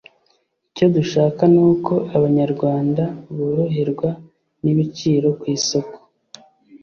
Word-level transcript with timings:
“Icyo 0.69 0.85
dushaka 0.95 1.41
ni 1.53 1.61
uko 1.71 1.93
Abanyarwanda 2.17 3.03
boroherwa 3.35 4.09
n’ibiciro 4.63 5.27
ku 5.39 5.45
isoko 5.57 5.97